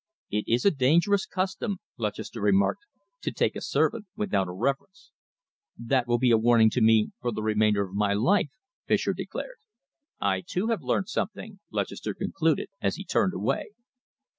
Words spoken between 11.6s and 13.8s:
Lutchester concluded, as he turned away.